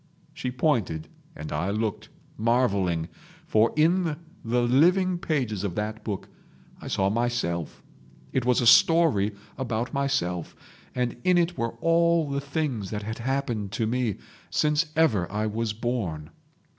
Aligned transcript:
She 0.33 0.49
pointed, 0.49 1.09
and 1.35 1.51
I 1.51 1.69
looked, 1.69 2.09
marvelling, 2.35 3.07
for 3.45 3.71
in 3.75 4.15
the 4.43 4.63
living 4.63 5.19
pages 5.19 5.63
of 5.63 5.75
that 5.75 6.03
book 6.03 6.27
I 6.81 6.87
saw 6.87 7.11
myself; 7.11 7.83
it 8.33 8.43
was 8.43 8.61
a 8.61 8.65
story 8.65 9.31
about 9.59 9.93
myself, 9.93 10.55
and 10.95 11.17
in 11.23 11.37
it 11.37 11.55
were 11.55 11.73
all 11.81 12.27
the 12.31 12.41
things 12.41 12.89
that 12.89 13.03
had 13.03 13.19
happened 13.19 13.71
to 13.73 13.85
me 13.85 14.15
since 14.49 14.87
ever 14.95 15.31
I 15.31 15.45
was 15.45 15.71
born 15.71 16.31